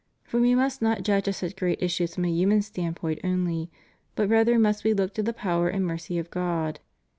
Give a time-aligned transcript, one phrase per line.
[0.23, 3.69] For we must not judge of such great issues from a human standpoint only,
[4.15, 6.79] but rather must we look to the power and mercy of God.